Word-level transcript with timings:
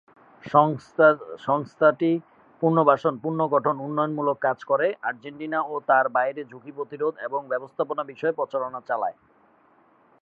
সংস্থাটি 1.45 2.11
পুনর্বাসন, 2.61 3.13
পুনর্গঠন 3.23 3.75
এবং 3.75 3.83
উন্নয়নমূলক 3.87 4.37
কাজ 4.41 4.59
করে 4.63 4.87
এবং 4.89 4.99
আর্জেন্টিনা 5.09 5.59
ও 5.65 5.75
এর 5.91 6.07
বাইরে 6.17 6.41
ঝুঁকি 6.51 6.71
প্রতিরোধ 6.77 7.13
এবং 7.27 7.41
ব্যবস্থাপনা 7.51 8.03
বিষয়ে 8.11 8.37
প্রচারণা 8.39 8.79
চালায়। 8.89 9.17